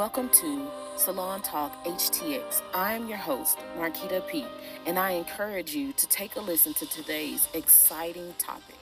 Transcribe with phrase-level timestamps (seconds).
[0.00, 2.62] Welcome to Salon Talk HTX.
[2.72, 4.46] I am your host, Marquita P,
[4.86, 8.76] and I encourage you to take a listen to today's exciting topic.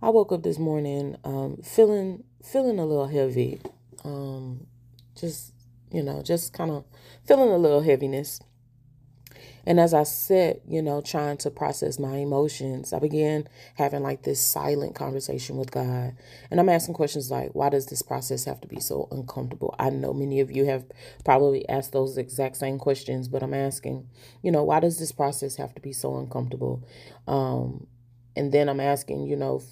[0.00, 3.60] I woke up this morning um, feeling feeling a little heavy,
[4.02, 4.66] um,
[5.14, 5.52] just
[5.92, 6.86] you know, just kind of
[7.26, 8.40] feeling a little heaviness.
[9.66, 14.22] And as I sit, you know, trying to process my emotions, I began having like
[14.22, 16.16] this silent conversation with God.
[16.50, 19.74] And I'm asking questions like, why does this process have to be so uncomfortable?
[19.78, 20.84] I know many of you have
[21.24, 24.08] probably asked those exact same questions, but I'm asking,
[24.42, 26.86] you know, why does this process have to be so uncomfortable?
[27.26, 27.88] Um,
[28.36, 29.62] and then I'm asking, you know,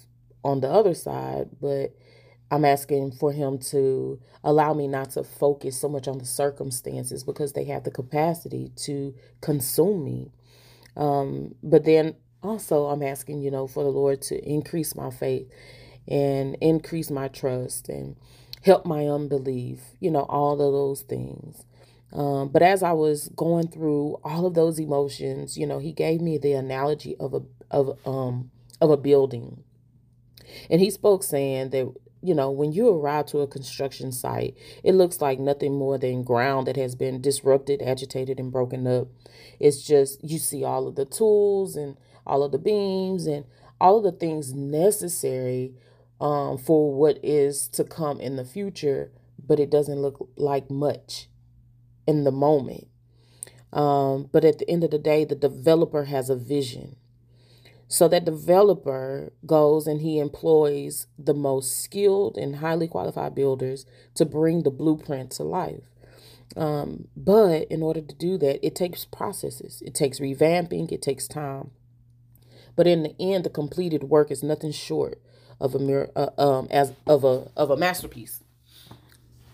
[0.43, 1.95] on the other side, but
[2.51, 7.23] I'm asking for him to allow me not to focus so much on the circumstances
[7.23, 10.31] because they have the capacity to consume me.
[10.97, 15.49] Um, but then also, I'm asking, you know, for the Lord to increase my faith
[16.07, 18.15] and increase my trust and
[18.63, 21.65] help my unbelief, you know, all of those things.
[22.13, 26.21] Um, but as I was going through all of those emotions, you know, he gave
[26.21, 29.63] me the analogy of a of um of a building.
[30.69, 31.93] And he spoke saying that
[32.25, 36.23] you know, when you arrive to a construction site, it looks like nothing more than
[36.23, 39.07] ground that has been disrupted, agitated, and broken up.
[39.59, 43.45] It's just you see all of the tools and all of the beams and
[43.79, 45.73] all of the things necessary
[46.19, 49.11] um, for what is to come in the future,
[49.45, 51.27] but it doesn't look like much
[52.07, 52.87] in the moment.
[53.73, 56.95] Um, but at the end of the day, the developer has a vision.
[57.87, 63.85] So that developer goes and he employs the most skilled and highly qualified builders
[64.15, 65.83] to bring the blueprint to life.
[66.55, 71.27] Um, but in order to do that, it takes processes, it takes revamping, it takes
[71.27, 71.71] time.
[72.75, 75.21] But in the end, the completed work is nothing short
[75.59, 78.41] of a mirror, uh, um, as of a of a masterpiece.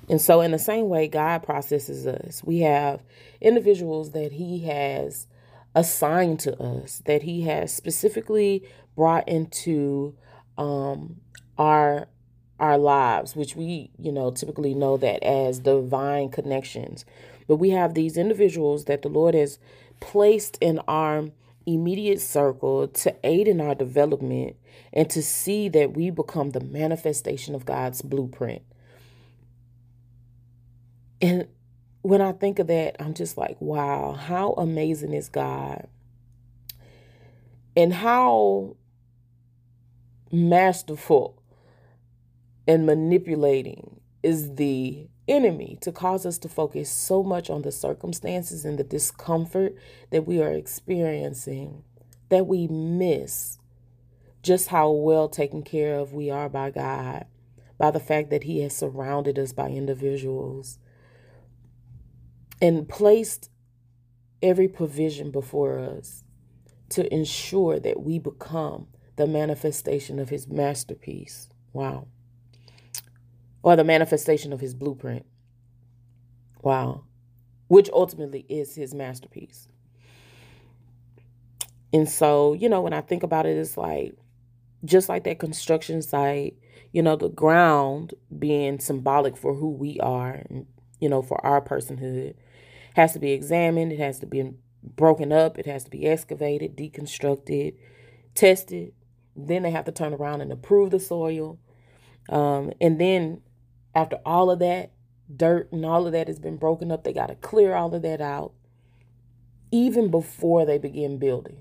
[0.09, 2.43] And so, in the same way, God processes us.
[2.43, 3.01] We have
[3.39, 5.27] individuals that He has
[5.75, 8.63] assigned to us, that He has specifically
[8.95, 10.15] brought into
[10.57, 11.21] um,
[11.57, 12.07] our
[12.59, 17.05] our lives, which we, you know, typically know that as divine connections.
[17.47, 19.57] But we have these individuals that the Lord has
[19.99, 21.29] placed in our
[21.65, 24.55] immediate circle to aid in our development
[24.93, 28.61] and to see that we become the manifestation of God's blueprint.
[31.19, 31.47] And
[32.01, 35.87] when I think of that, I'm just like, wow, how amazing is God?
[37.75, 38.75] And how
[40.31, 41.41] masterful
[42.67, 48.65] and manipulating is the enemy to cause us to focus so much on the circumstances
[48.65, 49.75] and the discomfort
[50.09, 51.83] that we are experiencing
[52.29, 53.57] that we miss
[54.41, 57.25] just how well taken care of we are by God,
[57.77, 60.79] by the fact that He has surrounded us by individuals
[62.61, 63.49] and placed
[64.41, 66.23] every provision before us
[66.89, 71.49] to ensure that we become the manifestation of his masterpiece.
[71.73, 72.07] Wow.
[73.63, 75.25] Or the manifestation of his blueprint.
[76.61, 77.03] Wow.
[77.67, 79.67] Which ultimately is his masterpiece.
[81.93, 84.15] And so, you know, when I think about it, it's like
[84.85, 86.55] just like that construction site,
[86.91, 90.65] you know, the ground being symbolic for who we are and,
[90.99, 92.35] you know, for our personhood
[92.95, 94.53] has to be examined, it has to be
[94.83, 97.75] broken up, it has to be excavated, deconstructed,
[98.35, 98.93] tested.
[99.35, 101.59] Then they have to turn around and approve the soil.
[102.29, 103.41] Um, and then
[103.95, 104.91] after all of that,
[105.33, 108.01] dirt and all of that has been broken up, they got to clear all of
[108.01, 108.53] that out
[109.71, 111.57] even before they begin building.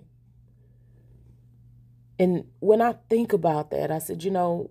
[2.18, 4.70] And when I think about that, I said, you know,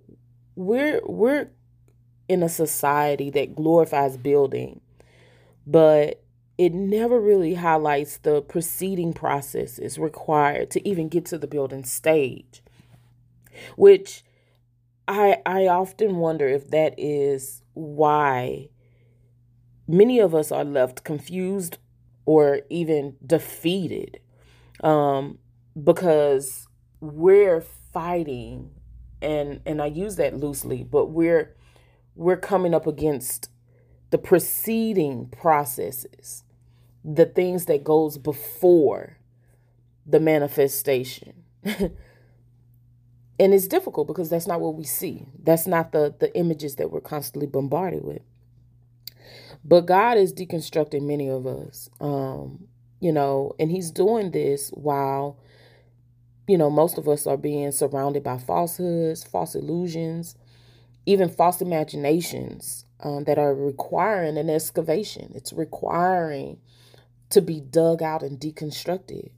[0.56, 1.50] we're we're
[2.28, 4.82] in a society that glorifies building,
[5.66, 6.24] but
[6.60, 12.62] it never really highlights the preceding processes required to even get to the building stage
[13.78, 14.24] which
[15.08, 18.68] i i often wonder if that is why
[19.88, 21.78] many of us are left confused
[22.26, 24.20] or even defeated
[24.84, 25.40] um,
[25.82, 26.68] because
[27.02, 27.62] we're
[27.92, 28.70] fighting
[29.22, 31.56] and and I use that loosely but we're
[32.16, 33.50] we're coming up against
[34.12, 36.44] the preceding processes
[37.04, 39.18] the things that goes before
[40.06, 41.44] the manifestation.
[41.64, 41.94] and
[43.40, 45.26] it's difficult because that's not what we see.
[45.44, 48.22] That's not the the images that we're constantly bombarded with.
[49.64, 51.90] But God is deconstructing many of us.
[52.00, 52.68] Um,
[53.00, 55.38] you know, and he's doing this while,
[56.48, 60.36] you know, most of us are being surrounded by falsehoods, false illusions,
[61.06, 65.32] even false imaginations um, that are requiring an excavation.
[65.36, 66.60] It's requiring
[67.30, 69.32] to be dug out and deconstructed.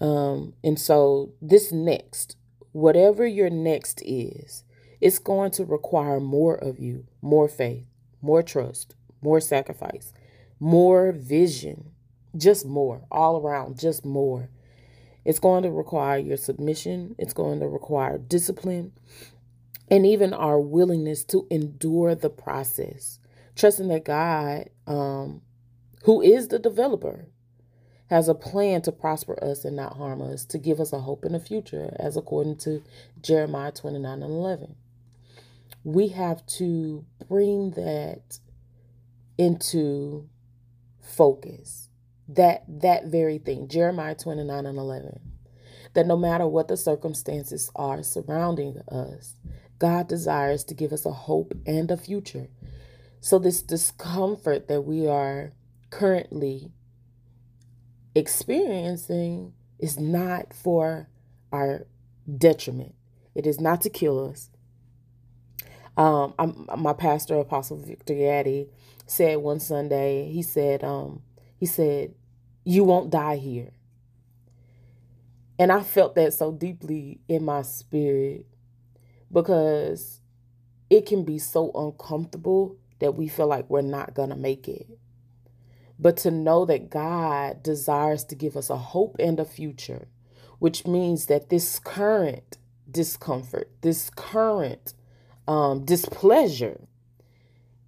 [0.00, 2.36] Um, and so, this next,
[2.72, 4.64] whatever your next is,
[5.00, 7.86] it's going to require more of you, more faith,
[8.20, 10.12] more trust, more sacrifice,
[10.58, 11.90] more vision,
[12.36, 14.48] just more, all around, just more.
[15.24, 18.92] It's going to require your submission, it's going to require discipline,
[19.90, 23.18] and even our willingness to endure the process,
[23.56, 25.42] trusting that God, um,
[26.04, 27.26] who is the developer,
[28.08, 31.24] has a plan to prosper us and not harm us, to give us a hope
[31.24, 32.82] in the future, as according to
[33.20, 34.76] Jeremiah 29 and 11.
[35.82, 38.38] We have to bring that
[39.38, 40.28] into
[41.00, 41.88] focus.
[42.28, 45.20] That that very thing, Jeremiah 29 and 11.
[45.94, 49.36] That no matter what the circumstances are surrounding us,
[49.78, 52.48] God desires to give us a hope and a future.
[53.20, 55.52] So, this discomfort that we are
[55.94, 56.72] currently
[58.16, 61.08] experiencing is not for
[61.52, 61.86] our
[62.38, 62.96] detriment,
[63.34, 64.50] it is not to kill us.
[65.96, 68.68] Um, I'm, my pastor, Apostle Victor Gaddy,
[69.06, 71.22] said one Sunday, he said, um,
[71.56, 72.14] he said,
[72.64, 73.70] You won't die here.
[75.60, 78.46] And I felt that so deeply in my spirit
[79.32, 80.20] because
[80.90, 84.88] it can be so uncomfortable that we feel like we're not to make it.
[85.98, 90.08] But to know that God desires to give us a hope and a future,
[90.58, 92.58] which means that this current
[92.90, 94.94] discomfort, this current
[95.46, 96.80] um, displeasure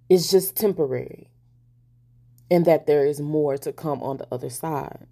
[0.09, 1.29] is just temporary,
[2.49, 5.05] and that there is more to come on the other side.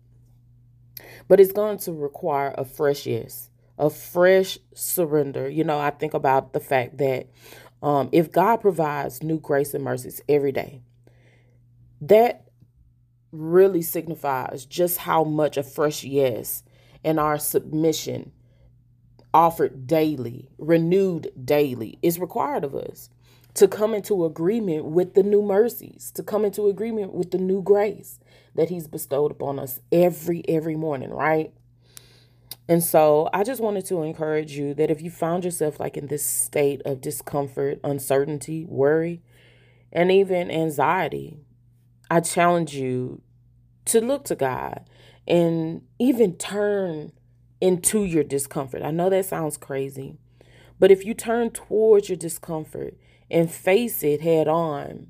[1.27, 5.50] But it's going to require a fresh yes a fresh surrender.
[5.50, 7.27] You know, I think about the fact that
[7.81, 10.81] um, if God provides new grace and mercies every day,
[12.01, 12.44] that
[13.35, 16.63] really signifies just how much a fresh yes
[17.03, 18.31] and our submission
[19.33, 23.09] offered daily, renewed daily, is required of us
[23.53, 27.61] to come into agreement with the new mercies, to come into agreement with the new
[27.61, 28.19] grace
[28.55, 31.53] that He's bestowed upon us every, every morning, right?
[32.67, 36.07] And so I just wanted to encourage you that if you found yourself like in
[36.07, 39.21] this state of discomfort, uncertainty, worry,
[39.91, 41.37] and even anxiety,
[42.09, 43.21] I challenge you
[43.85, 44.85] to look to God
[45.27, 47.11] and even turn
[47.61, 48.83] into your discomfort.
[48.83, 50.17] I know that sounds crazy,
[50.79, 52.97] but if you turn towards your discomfort
[53.31, 55.07] and face it head on,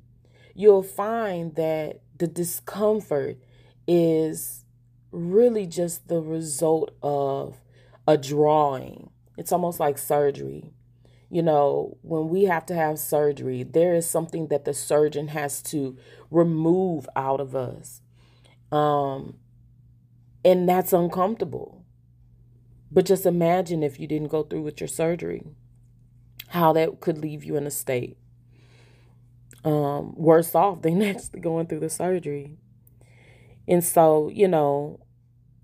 [0.54, 3.38] you'll find that the discomfort
[3.86, 4.64] is
[5.12, 7.56] really just the result of
[8.06, 9.10] a drawing.
[9.36, 10.72] It's almost like surgery.
[11.28, 15.60] You know, when we have to have surgery, there is something that the surgeon has
[15.64, 15.96] to
[16.30, 18.00] remove out of us.
[18.72, 19.36] Um,
[20.44, 21.84] and that's uncomfortable.
[22.90, 25.42] But just imagine if you didn't go through with your surgery,
[26.48, 28.16] how that could leave you in a state
[29.66, 32.56] um, worse off than actually going through the surgery.
[33.68, 35.00] And so, you know,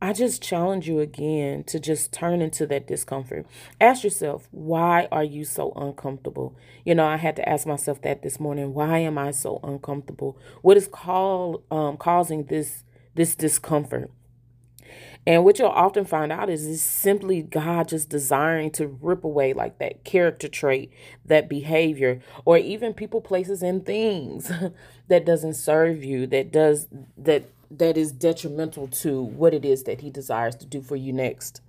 [0.02, 3.46] I just challenge you again to just turn into that discomfort.
[3.80, 6.56] Ask yourself, why are you so uncomfortable?
[6.84, 8.74] You know, I had to ask myself that this morning.
[8.74, 10.36] Why am I so uncomfortable?
[10.62, 12.82] What is called um, causing this
[13.14, 14.10] this discomfort?
[15.24, 19.52] And what you'll often find out is it's simply God just desiring to rip away
[19.52, 20.92] like that character trait,
[21.24, 24.50] that behavior, or even people, places, and things
[25.08, 30.00] that doesn't serve you, that does that that is detrimental to what it is that
[30.00, 31.60] he desires to do for you next.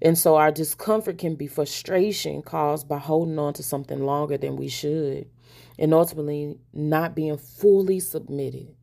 [0.00, 4.56] And so our discomfort can be frustration caused by holding on to something longer than
[4.56, 5.28] we should
[5.78, 8.74] and ultimately not being fully submitted.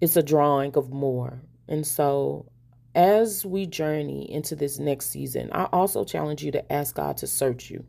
[0.00, 1.40] It's a drawing of more.
[1.68, 2.50] And so
[2.94, 7.26] as we journey into this next season, I also challenge you to ask God to
[7.26, 7.84] search you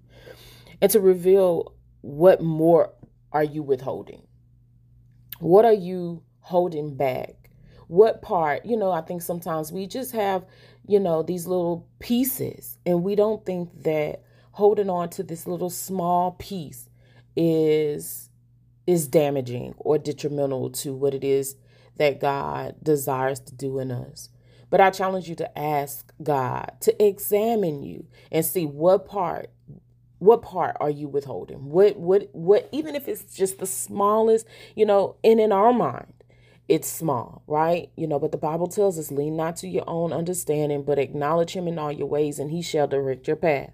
[0.82, 2.94] and to reveal what more
[3.32, 4.24] are you withholding?
[5.40, 7.36] What are you holding back?
[7.88, 10.46] What part, you know, I think sometimes we just have,
[10.88, 15.70] you know, these little pieces and we don't think that holding on to this little
[15.70, 16.90] small piece
[17.36, 18.30] is
[18.86, 21.56] is damaging or detrimental to what it is
[22.00, 24.30] that God desires to do in us.
[24.70, 29.52] But I challenge you to ask God to examine you and see what part
[30.18, 31.70] what part are you withholding?
[31.70, 36.14] What what what even if it's just the smallest, you know, and in our mind,
[36.68, 37.90] it's small, right?
[37.96, 41.54] You know, but the Bible tells us lean not to your own understanding, but acknowledge
[41.54, 43.72] him in all your ways, and he shall direct your path.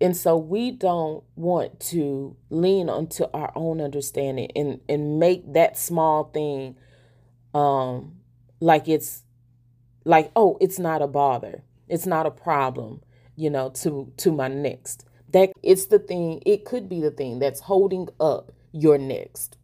[0.00, 5.78] And so we don't want to lean onto our own understanding and, and make that
[5.78, 6.76] small thing
[7.54, 8.16] um
[8.60, 9.22] like it's
[10.04, 11.62] like, oh, it's not a bother.
[11.88, 13.02] It's not a problem,
[13.36, 15.04] you know, to to my next.
[15.30, 19.56] That it's the thing, it could be the thing that's holding up your next.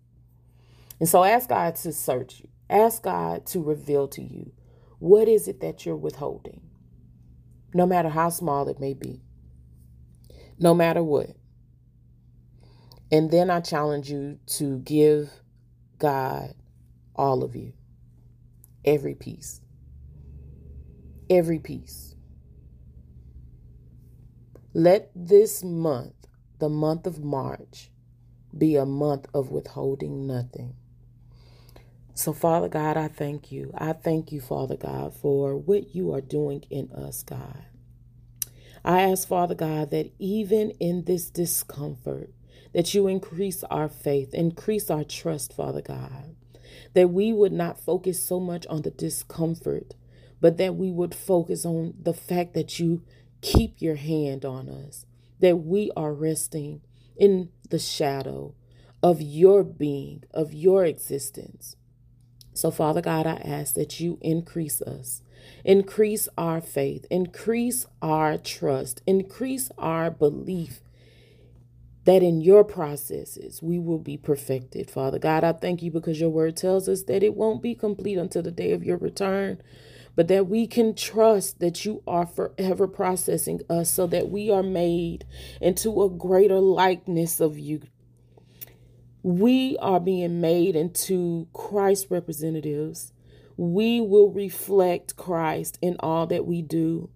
[0.99, 2.49] And so ask God to search you.
[2.69, 4.53] Ask God to reveal to you
[4.99, 6.61] what is it that you're withholding,
[7.73, 9.23] no matter how small it may be,
[10.59, 11.31] no matter what.
[13.11, 15.31] And then I challenge you to give
[15.99, 16.55] God
[17.17, 17.73] all of you,
[18.85, 19.61] every piece,
[21.29, 22.15] every piece.
[24.73, 26.15] Let this month,
[26.59, 27.91] the month of March,
[28.57, 30.75] be a month of withholding nothing.
[32.15, 33.73] So, Father God, I thank you.
[33.77, 37.65] I thank you, Father God, for what you are doing in us, God.
[38.85, 42.31] I ask, Father God, that even in this discomfort,
[42.73, 46.37] that you increase our faith, increase our trust, Father God,
[46.95, 49.95] that we would not focus so much on the discomfort,
[50.41, 53.03] but that we would focus on the fact that you
[53.41, 55.07] keep your hand on us,
[55.41, 56.81] that we are resting
[57.17, 58.55] in the shadow
[59.03, 61.77] of your being, of your existence.
[62.53, 65.23] So, Father God, I ask that you increase us,
[65.65, 70.81] increase our faith, increase our trust, increase our belief
[72.05, 74.91] that in your processes we will be perfected.
[74.91, 78.19] Father God, I thank you because your word tells us that it won't be complete
[78.19, 79.61] until the day of your return,
[80.17, 84.63] but that we can trust that you are forever processing us so that we are
[84.63, 85.25] made
[85.61, 87.83] into a greater likeness of you,
[89.23, 93.13] we are being made into Christ representatives.
[93.57, 97.11] We will reflect Christ in all that we do.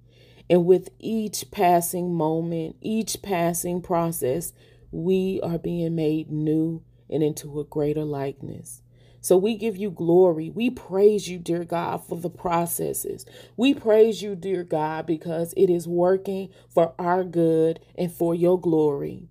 [0.50, 4.52] And with each passing moment, each passing process,
[4.94, 8.82] we are being made new and into a greater likeness.
[9.20, 10.50] So we give you glory.
[10.50, 13.24] We praise you, dear God, for the processes.
[13.56, 18.60] We praise you, dear God, because it is working for our good and for your
[18.60, 19.28] glory.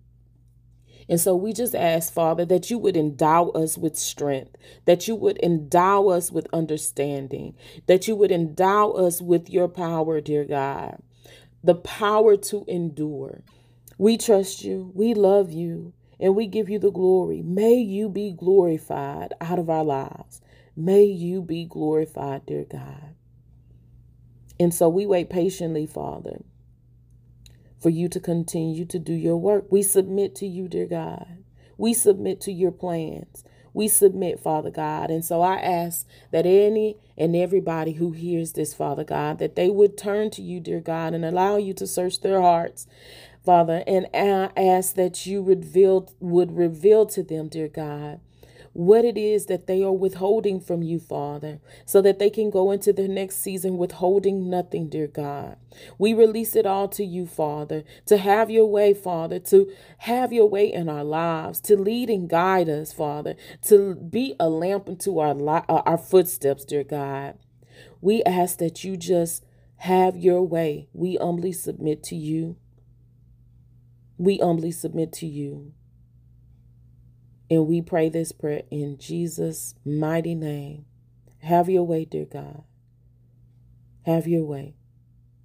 [1.08, 4.55] And so we just ask, Father, that you would endow us with strength,
[4.86, 7.55] that you would endow us with understanding,
[7.88, 11.01] that you would endow us with your power, dear God,
[11.63, 13.43] the power to endure.
[13.97, 17.41] We trust you, we love you, and we give you the glory.
[17.41, 20.41] May you be glorified out of our lives.
[20.75, 23.15] May you be glorified, dear God.
[24.59, 26.39] And so we wait patiently, Father
[27.83, 29.65] for you to continue to do your work.
[29.69, 31.43] We submit to you, dear God.
[31.77, 33.43] We submit to your plans.
[33.73, 35.12] We submit, Father God.
[35.12, 39.69] And so I ask that any and everybody who hears this, Father God, that they
[39.69, 42.88] would turn to you, dear God, and allow you to search their hearts,
[43.45, 48.21] Father, and I ask that you reveal, would reveal to them, dear God,
[48.73, 52.71] what it is that they are withholding from you, Father, so that they can go
[52.71, 55.57] into the next season withholding nothing, dear God.
[56.00, 60.50] We release it all to you, Father, to have your way, Father, to have your
[60.50, 65.19] way in our lives, to lead and guide us, Father, to be a lamp unto
[65.19, 67.38] our, li- uh, our footsteps, dear God.
[68.01, 69.45] We ask that you just
[69.77, 70.88] have your way.
[70.93, 72.57] We humbly submit to you.
[74.17, 75.74] We humbly submit to you.
[77.50, 80.86] And we pray this prayer in Jesus' mighty name.
[81.39, 82.63] Have your way, dear God.
[84.05, 84.75] Have your way.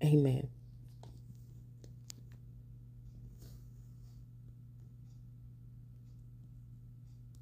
[0.02, 0.48] Amen.